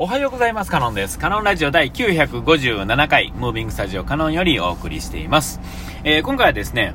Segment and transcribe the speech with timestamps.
[0.00, 0.70] おはようございます。
[0.70, 1.18] カノンです。
[1.18, 5.58] カノンラジオ第957回、ムービングスタジオカノンよりお送りしています。
[6.04, 6.94] えー、今回はですね、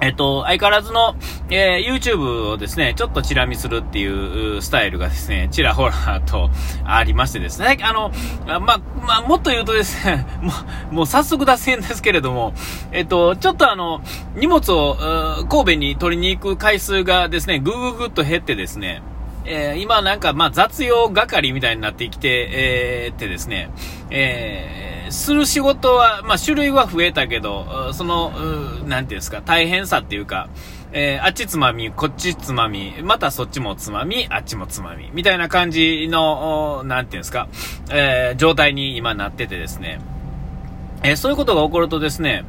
[0.00, 1.16] えっと、相変わらずの、
[1.50, 6.48] えー、YouTube をですね、ちょっとチラ見するっていうスタイルがですね、ちらほらと
[6.86, 8.10] ありましてですね、あの、
[8.46, 8.80] まま
[9.18, 10.52] あ、もっと言うとですね、 も
[10.92, 12.54] う、もう早速脱線ですけれども、
[12.90, 14.00] えっと、ちょっとあの、
[14.34, 14.96] 荷物を、
[15.50, 19.02] 神戸に取りに行く回数がですね、ぐぐぐっと減ってですね、
[19.46, 22.48] えー、今なんか、まあ、雑用係みたいになってきて、
[23.08, 23.70] えー、てですね、
[24.10, 28.30] えー、する仕事は、まあ、種類は増えたけど、その、
[28.86, 30.48] なんていうんですか、大変さっていうか、
[30.96, 37.48] えー、あっちつまみ、こっちつまみ、またそっちもつまみ、あっちもつまみ、みたいな感じの、なんていうんですか、
[37.90, 40.00] えー、状態に今なっててですね、
[41.02, 42.44] えー、そういうことが起こるとですね、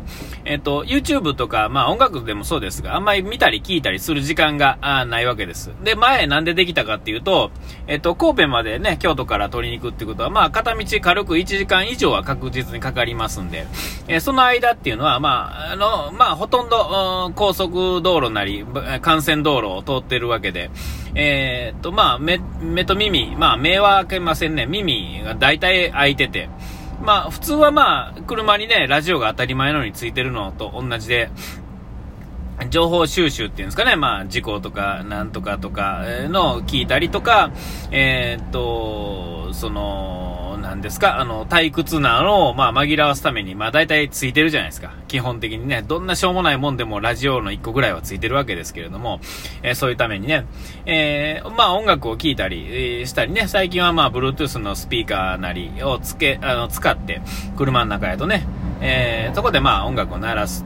[0.46, 4.78] えっ、と、YouTube とか、まあ音楽でもそうですが、あんまり見たり聞いたりする時間が
[5.08, 5.72] ないわけです。
[5.84, 7.50] で、前なんでできたかっていうと、
[7.88, 13.66] えっ、と、神戸までね、京都から取りに行くってことは、まあ片道軽く1時間以上は確実にかかりますんで、
[14.08, 18.64] えー、その間っていうのは、まあ、あの、まあほとんど、高速道路なり、
[19.04, 20.70] 幹線道路を通ってるわけで、
[21.16, 24.68] えっと、まあ目、目と耳、まあ目は開けませんね。
[24.68, 26.50] 耳が大体開いてて、
[27.02, 31.30] まあ、普通はまあ、車にね、ラジオが当たり前のようについてるのと同じで、
[32.70, 37.52] 情報収集っていうんですかね、まあ、事故とか、なんとかとかの聞いたりとか、
[37.92, 40.25] えー、っと、その、
[40.76, 44.94] んですか、あの、退屈なのを、まあ、紛らわすために、まあ、大体ついてるじゃないですか。
[45.08, 49.20] 基本的にね、どんなしょうもないもんでもラジオの1個ぐらいはついてるわけですけれども、
[49.64, 50.46] えー、そういうためにね、
[50.86, 57.22] えー、まあ、音楽を聴いたり、えー、したりね、最近はまあ、Bluetooth のスピーカーなりをつけ、あの、使って、
[57.58, 58.46] 車の中やとね、
[58.82, 60.66] えー、そこでまあ、音楽を鳴らす。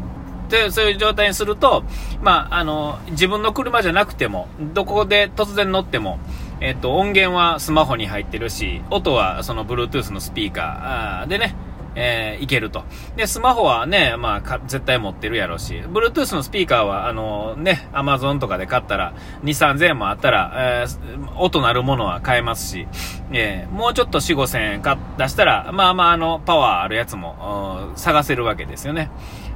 [0.50, 1.84] で、そういう状態にすると、
[2.22, 6.20] まあ、あの、自分の車じゃなくても、どこで突然乗っても、
[6.62, 11.56] えっと、音源はスマホに入ってるし、音はその Bluetooth のスピーカーでね、
[11.96, 12.84] えー、いけると。
[13.16, 22.88] で、スマホはね、まあ、絶対持ってるやろうし、Bluetooth のスピーカーは、あのね、Amazon とかで買ったら、2、3000円もあったら、えー、音鳴るものは買えますし、
[23.32, 24.82] えー、もうちょっと4、5000円
[25.18, 29.12] 出したら、まあまあ、あの、パワーあるやつも、探せるわけですよね。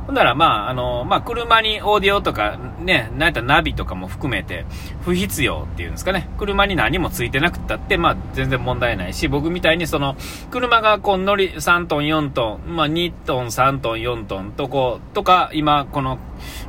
[0.06, 4.66] ほんなら、まあ、あの、まあ、車にオーディオとか、ね、なんやったらナビとかも含めて、
[5.02, 6.30] 不必要っていうんですかね。
[6.38, 10.16] 車に何もついてなくったって、まあ、全然問題ないし、僕みたいにその、
[10.52, 16.20] 車がこう乗り、3トン、4トン、まあ、2トン、3トン、4トンとこう、とか、今、この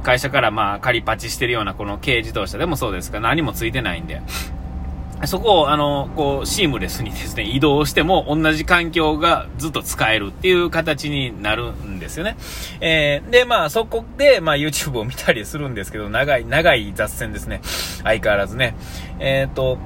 [0.05, 4.23] 会社からまあ、仮パチしてるようなこの軽自動車でもそうですが、何もついてないんで、
[5.27, 12.37] そこを、あの、こう、シームレスにですね、移動しても同じ環境がずっと使えるっていう形になるんですよね。
[12.81, 17.61] えー、で、まあ、そこで、まあ、YouTube を見たりするんですけど、長い、長い雑線ですね。
[18.03, 18.77] 相変わらずね。
[19.19, 19.79] えっ、ー、と、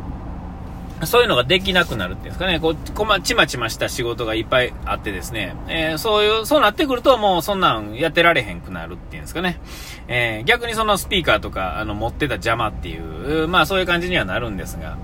[1.07, 9.61] そういうのができなくなるっていうんですかね、こう、こま、ちまちました仕事がいっぱいあってですね、えー、そういう、そうなってくるともうそんなんやってられへんくなるっていうんですかね。
[10.09, 14.99] えー、逆にそのスピーカーとか、あの、持ってた邪魔っていう、まあそういう感じにはなるんですが、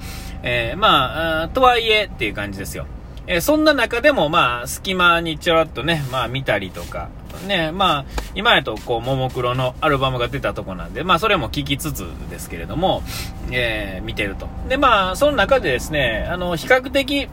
[0.47, 2.87] えー、まあ、とはいえっていう感じですよ。
[3.27, 7.09] えそんな中でもまあ、隙間にちょろっとね、まあ見たりとか、
[7.47, 13.03] ね、まあ、今やと、こう、ももクロのアルバムが出たとこなんで、まあ、それも聴きつつですけれども、
[13.50, 14.49] えー、見てると。
[14.69, 17.28] で、まあ、その中でですね、あの、比較的、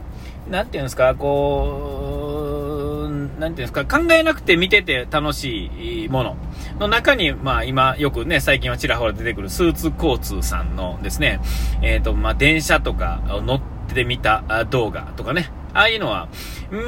[0.50, 6.36] なんていうんですか、こう、なんていうんですか、考えなくて見てて楽しいもの
[6.82, 11.40] の中に、まあ、今、よくね、最近はちらほら出てくるスーツ交通さんのですね、
[11.80, 13.60] えっ、ー、と、まあ、電車とか乗っ
[13.94, 16.28] てみた動画とかね、ああいうのは、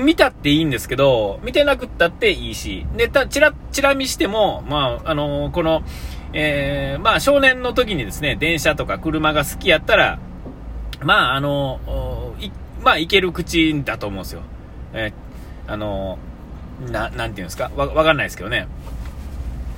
[0.05, 5.83] 見たっていいんですけど、見てなくったっていいし、で、た、ちら、ちら見しても、まあ、あのー、この、
[6.33, 10.19] えー、まあ、少年の時にですね、電車とか車が好きやったら、
[11.03, 14.43] まあ、あのー、い、まあ、いける口だと思うんですよ。
[14.93, 17.71] えー、あのー、な、なんていうんですか？
[17.77, 18.67] わ、わかんないですけどね。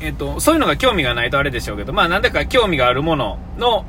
[0.00, 3.84] えっ、と、そういうのが興味がないとあれでしょうけど、まあ、なんでか興味があるものの、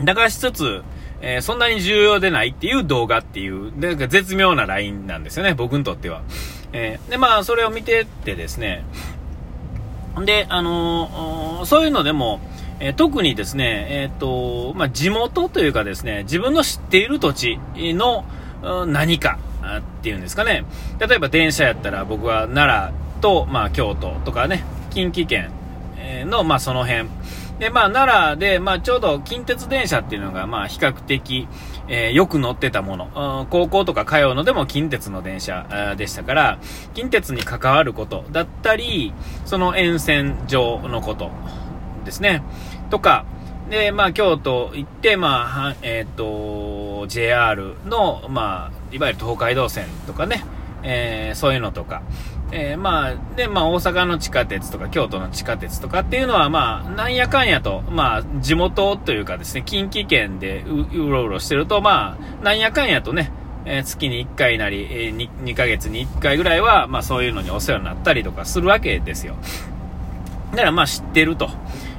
[0.00, 0.82] 流しつつ、
[1.20, 6.22] えー、そんなに重要でないっていう動画っていう、なんか絶妙なラインなんですよね、僕にとっては。
[6.72, 8.84] えー、で、まあ、それを見てってですね、
[10.24, 12.40] で、あのー、そういうのでも、
[12.82, 18.24] え特にですね、えっ、と、まあ、地元というかですね、自分の知っている土地の
[18.86, 19.38] 何か
[19.78, 20.64] っていうんですかね。
[20.98, 25.50] 例えば電車やったら僕は奈良と、まあ、京都とかね、近畿圏
[26.26, 27.08] の、まあ、その辺。
[27.58, 31.46] で、まあ、奈良で、まあ、ちょうど近鉄電車っていうのが、まあ、比較的、
[31.88, 36.58] えー、よく乗ってたもの、高校とか通うのでも近鉄の電車でしたから、
[36.94, 39.12] 近鉄に関わることだったり、
[39.44, 41.30] その沿線上のこと
[42.06, 42.42] ですね。
[42.88, 43.26] とか、
[43.68, 50.44] で、まあ、京都行って、まあ、えっ、ー、と、JR の、まあ、いわゆる東海道線とかね、
[50.82, 52.02] えー、そういうのとか、
[52.52, 63.30] えー、まあ、で、まあ、大阪の地下鉄とか、京都の地下鉄とかっていうのは、まあ、なんやかんやと、まあ、地元というかですね、近畿圏でうろうろしてると、まあ、なんやかんやとね、
[63.64, 69.36] えー、月に1回なり、えー、2, 2ヶ月に1回ぐらいは、まあ、そういうのにお世話になったりとかするわけですよ。
[70.52, 71.50] だから、まあ、知ってると。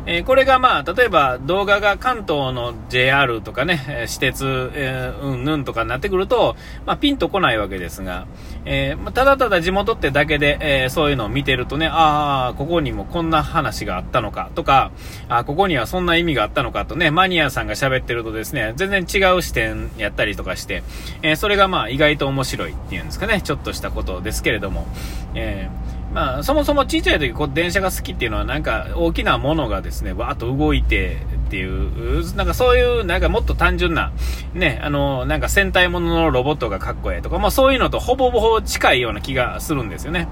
[0.06, 6.56] えー、これがまあ、例えば動画が関東の JR とかね、私鉄、えー、うんぬんとかになってくると、
[6.86, 8.26] まあ、ピンとこないわけですが、
[8.66, 14.92] えー、ただただ地元ってだけで、えー、そういうのを見てるとね、ああ、ここにもこんな話があったのかとか、
[15.30, 20.84] あここにはそんな意味があったのかとね、マニアさんが喋ってるとですね、全然違う視点やったりとかして、
[21.22, 24.88] えー、それがまあ意外と面白いっていうんですかね、ちょっとしたことですけれども、
[25.36, 31.18] えーまあ、そもそも小さい時、こう、電車が好きっていうのは、なんか、大きなものがですね、わーっと動いて
[31.48, 34.12] っていう、なんかそういう、なんかもっと単純な、
[34.54, 40.28] ね、あの、なんか戦隊もののロボットがかっこええとか、まあそういうのとほぼほぼ近いような気がするんですよね。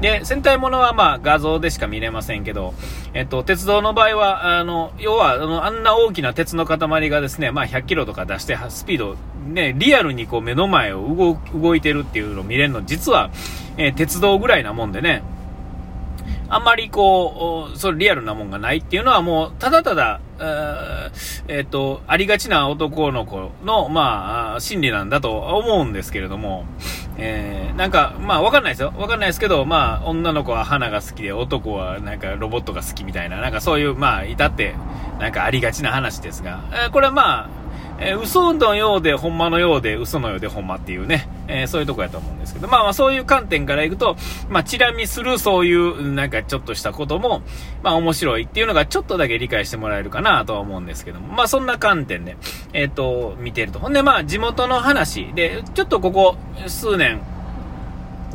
[0.00, 2.72] で、戦隊ものはまあ画像でしか見れませんけど、
[3.12, 9.16] えっと、鉄道の場合は、あの、要は、あの、あんな大きな鉄の塊がですね、まあ100キロとか出して、スピード、
[9.46, 13.30] ね、リアルにこう目の前を動動いてるっていうのを見れるの、実は、
[13.86, 15.22] え、鉄道ぐらいなもんでね、
[16.48, 20.20] あんまりこう、それリアルなもんがないっていうのはもう、ただただ、
[21.46, 26.64] えっ、ー、と、ありがちな男の子の、まあ、心理なんだと思うんですけれども、
[27.18, 28.92] えー、なんか、まあ、わかんないですよ。
[28.96, 34.74] わかんないですけど、まあ、女の子は花が好きで、男はなんかロボットが好きみたいな、なんかそういう、まあ、いたって、
[35.20, 37.59] なんかありがちな話ですが、えー、これはまあ、
[38.00, 44.16] えー、嘘のようで、ほんまのようで、嘘のようで、ほんまっていうね、えー、そういうとこやと思うんですけど、まあまあそういう観点からいくと、
[44.48, 47.42] まあチラ見するそういう、なんかちょっとしたことも、
[47.82, 52.36] まあ面白いっていうのがちょっとだけ理解してもらえるかなとは思うんですけども、まあそんな観点で、
[52.72, 53.78] えっ、ー、と、見てると。
[53.78, 56.36] ほんでまあ地元の話で、ちょっとここ
[56.66, 57.20] 数年、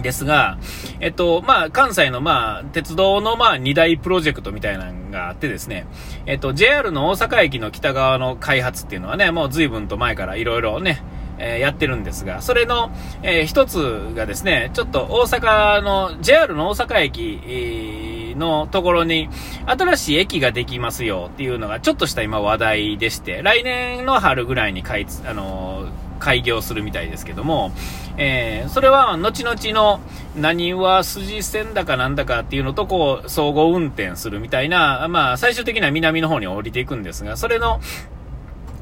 [0.02, 0.58] ですが、
[1.00, 5.88] えっと、まあ、関西の、まあ、鉄道の、まあ、二大プロジェクトみたいなのがあってですね、
[6.26, 11.02] えっと、JR の大阪駅の北側の開発っていうのはね、もう随分と前からいろいろね、
[11.38, 12.92] えー、やってるんですが、それの、
[13.24, 13.78] えー、一つ
[14.16, 19.30] がですね、ちょっと大阪の、JR の大阪駅、のところに
[19.66, 25.88] 新しい駅ができますよっていうのがちょっとした今話題でして、来年の春ぐらいに開あの
[26.20, 27.72] 開業するみたいですけども、
[28.18, 30.00] えー、それは後々の
[30.36, 37.80] 何は筋線だかなんだかっていうのとこう総合運転するみたいな、まあ最終的には南の方に降りていくんですが、それの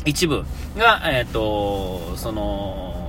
[0.05, 0.43] 一部
[0.77, 3.02] が、えっ、ー、と、その、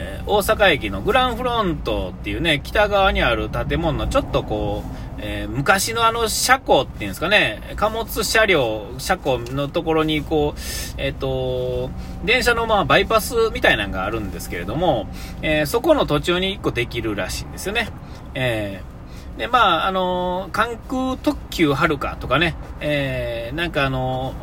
[0.00, 10.60] えー、大阪駅のグランフロントっていうね、北側にある建物のちょっとこう、えー、昔のあの車庫っていうんですかね、貨物車両、車庫のところにこう、
[10.98, 11.90] えっ、ー、と、
[12.24, 15.08] 電車のまあバイパスみたいなのがあるんですけれども、
[15.42, 17.88] えー、そこの途中に1個できるらしいんですよね。
[18.34, 18.97] えー、
[19.38, 24.34] で、まあ、あの関空特急はるかとかね、えー、なんかあの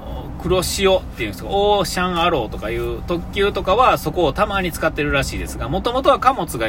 [0.41, 6.67] 黒潮っていうんですか、オーシャンアローとかいう特急とかはそこをたまに使ってるらしいですが、もともとは貨物が、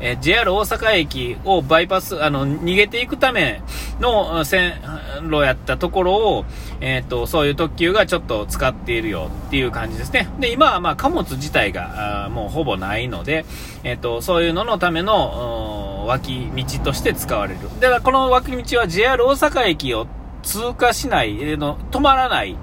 [0.00, 3.62] えー、JR 大阪駅をバイパス、あの、逃げていくため
[4.00, 4.80] の線
[5.22, 6.44] 路やったところを、
[6.80, 10.28] えっ、と、そういう特急がちょっと使っているよっていう感じですね。
[10.40, 13.44] で、今はまあ貨物自体があもうほぼないので、
[13.84, 15.77] えっ、と、そういうののための
[16.08, 17.60] 脇道として使われる。
[17.80, 20.06] だからこの脇道は JR 大阪駅を
[20.42, 22.56] 通過しない、の止まらない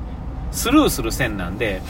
[0.52, 1.82] スルーする線なんで、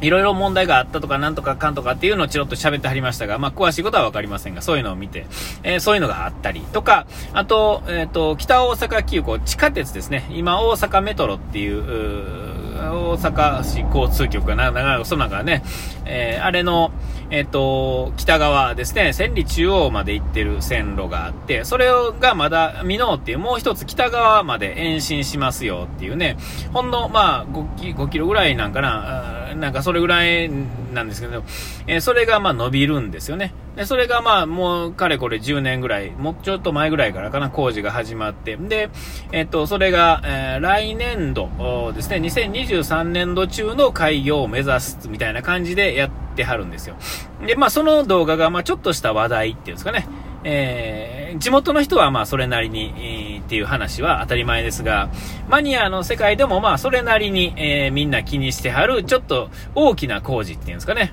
[0.00, 5.26] いろいろ問題があったとか、なんとかかんとかっていうのをチロッと喋ってはりましたが、まあ、詳しいことはわかりませんが、そういうのを見て、
[5.62, 10.26] えー、そういうのがあったりとか、あと、えっ、ー、と、北大阪急行、地下鉄ですね。
[10.30, 12.50] 今、大阪メトロっていう、う
[12.80, 15.62] 大阪市交通局がな、なかその中ね、
[16.06, 16.92] えー、あれの、
[17.30, 21.86] えっ、と、北側ですね、千里中央まで行ってる線路があって、それ
[22.18, 26.36] がまだ、美濃っていうもう一つ北側まで延伸しますよっていうね、
[26.72, 30.50] ほんの、まあ5、5キロぐらいなんかな、なんかそれぐらい
[30.92, 31.42] なんですけど、
[31.86, 33.54] えー、それがまあ伸びるんですよね。
[33.76, 38.90] で、それがまあもうかれこれ10年ぐらい、もうちょっと前ぐらいからかな、工事が始まって、で、
[39.32, 46.96] えっ、と、それが、えー、来年度ですね、2023年度中の開業を目指すみたいな感じでやってはるんですよ。
[47.46, 50.06] で、まあその動画がまあちょっとした話題っていうんですかね、
[50.42, 55.10] えー、地元の人はまあそれなりに、えー、っていう話は当たり前ですが、
[55.48, 61.12] マニアの世界でもまあそれなりに、えー、みんな気にしてはる、ちょっと大きな工事っていうんですかね。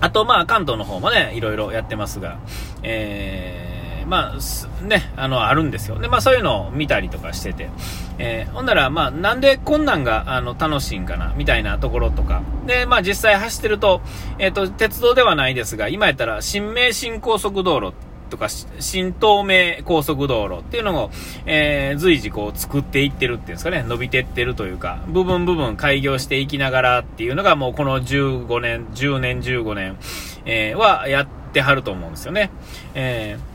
[0.00, 2.38] あとまあ関東の方もね、いろいろやってますが、
[2.82, 3.73] えー、
[4.06, 5.98] まあ、ね、あの、あるんですよ。
[5.98, 7.70] で、まあそういうのを見たりとかしてて、
[8.18, 12.42] えー、ほんなら、まあ、なんでこんなんが、あの、楽しいんかな、みたいなところとか。
[12.66, 14.00] で、まあ実際走ってると、
[14.38, 17.94] えっ、ー、と、鉄道ではないですが、今やったら、新名新高速道路
[18.30, 21.10] とか、新東名高速道路っていうのを、
[21.46, 29.96] えー、随時こう作っていってるっていうんですかね、伸びてってるというか、部分部分開業していきながらっていうのがもうこの15年、10年、15年、
[30.44, 32.50] えー、はやってはると思うんですよね。
[32.94, 33.53] えー、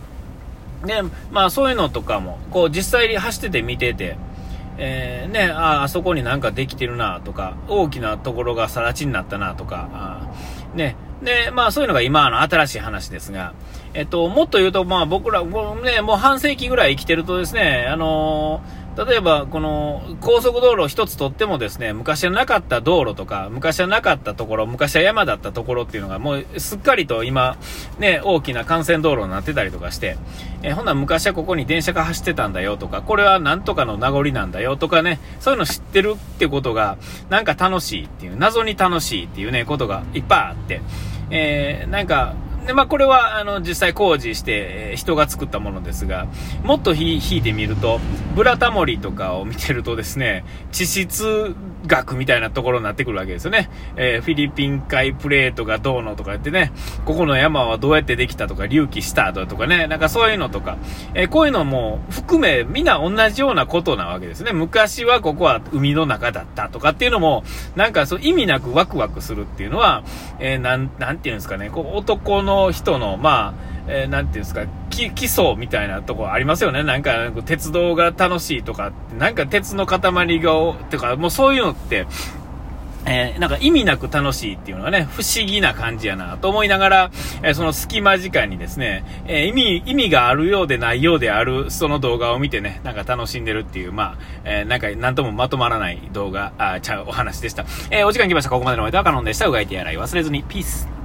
[0.85, 4.17] で、まあそういうのとかも、こう実際に走ってて見てて、
[4.77, 10.33] えー、ね、あ、あそこになんかできてるなとか、大きなところが更地になったなとか、あ
[10.73, 13.53] ね、で、まあそういうのが今の新しい話ですが、
[13.93, 18.61] えっと、もっと言うと、まあ僕ら、ね、もう半世紀ぐらい生きてるとですね、あの
[19.05, 27.55] 例えば、この高速道路一つとってもですね、昔はなかった道路とか、昔はなかったところ、昔は山だったところっていうのが、もうすっかりと今、
[27.97, 30.17] ね、大きな幹線道路になってたりとかして、
[30.63, 36.97] えほんな昔はここに電車が走ってたんだよとか、これはなんとかの名残なんだよとかね、そういうの知ってるってことが、
[37.29, 40.81] なんか楽しいっていう、謎に楽しいっていうね、ことがいっぱいあって、
[41.31, 46.27] えー、なんか、で、まあ、これは、あの、実際工事して、え人が作ったものですが、
[46.63, 47.99] もっと引いてみると、
[48.35, 51.55] ブラタモリとかを見てるとですね、地質
[51.89, 53.69] 学みたいなところになってくるわけですよね。
[53.97, 56.71] えー、フィリピン海プレートがどうのとか言ってね、
[57.03, 60.77] ここの山はどうやってできたとか、隆起したとかね、なんかそういうのとか、
[61.13, 64.53] えー、こういうのも含め、みんな同じようなことなわけですね。
[64.53, 67.43] 昔はここは海の中だったとかっていうのも、
[67.75, 70.03] なんかそう意味なくワクワクするっていうのは、
[70.39, 76.83] えー、なん、なんていうんですかね、こう男の人の、まあ、えー、ていうんですか、基礎みたいなとこありますよね。
[76.83, 80.51] なんか、鉄道が楽しいとか、なんか鉄の塊が、
[80.89, 82.05] とか、もうそういうのって、
[83.05, 97.65] えー、なんか意味なく楽しいっていうのがね、不思議な感じやなと思いながら、えー、その隙間時間にですね、えー、意味、意味があるようでないようである、その動画を見てね、なんか楽しんでるっていう、まあ、えなんか、なんともまとまらない動画、あ、ちゃうお話でした。
[97.89, 98.49] えお時間来ました。
[98.49, 99.47] ここまでのお相手はカノンでした。
[99.47, 100.43] うがいてやらい忘れずに。
[100.43, 100.98] ピース。